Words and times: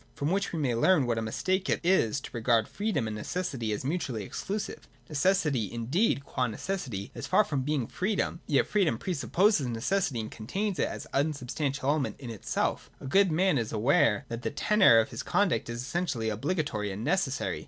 From 0.15 0.31
which 0.31 0.51
we 0.51 0.57
may 0.57 0.73
learn 0.73 1.05
what 1.05 1.19
a 1.19 1.21
mistake 1.21 1.69
it 1.69 1.79
is 1.83 2.19
to 2.21 2.31
regard 2.33 2.67
freedom 2.67 3.05
and 3.05 3.15
necessity 3.15 3.71
as 3.71 3.85
mutually 3.85 4.23
exclusive. 4.23 4.87
Necessity 5.07 5.71
indeed 5.71 6.25
qua 6.25 6.47
necessity 6.47 7.11
is 7.13 7.27
far 7.27 7.43
from 7.43 7.61
being 7.61 7.85
freedom: 7.85 8.39
yet 8.47 8.65
freedom 8.65 8.97
pre 8.97 9.13
supposes 9.13 9.67
necessity, 9.67 10.19
and 10.21 10.31
contains 10.31 10.79
it 10.79 10.87
as 10.87 11.05
an 11.13 11.27
unsubstantial 11.27 11.87
element 11.91 12.15
in 12.19 12.31
itself 12.31 12.89
A 12.99 13.05
good 13.05 13.31
man 13.31 13.59
is 13.59 13.71
aware 13.71 14.25
that 14.27 14.41
the 14.41 14.49
tenor 14.49 14.97
of 14.97 15.09
his 15.09 15.21
conduct 15.21 15.69
is 15.69 15.83
essentially 15.83 16.29
obligatory 16.29 16.91
and 16.91 17.03
necessary. 17.03 17.59